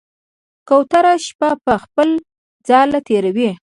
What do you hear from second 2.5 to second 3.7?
ځاله تېروي.